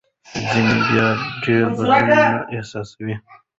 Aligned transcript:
ځینې 0.49 0.75
بیا 0.87 1.07
ډېر 1.43 1.63
بدلون 1.75 2.01
نه 2.09 2.23
احساسوي. 2.55 3.15